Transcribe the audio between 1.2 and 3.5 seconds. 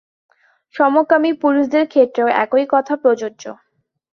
পুরুষদের ক্ষেত্রেও একই কথা প্রযোজ্য।